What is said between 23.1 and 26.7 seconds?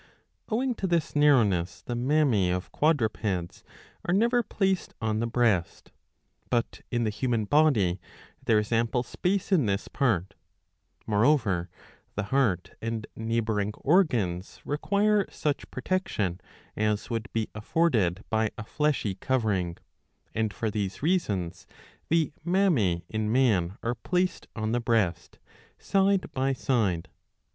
man are placed on the breast, side by